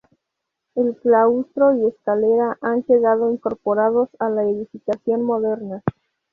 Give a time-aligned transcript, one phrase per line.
[0.73, 5.83] Esta claustro y escalera han quedado incorporados a la edificación moderna.